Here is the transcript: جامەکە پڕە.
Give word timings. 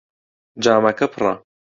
جامەکە 0.63 1.07
پڕە. 1.13 1.33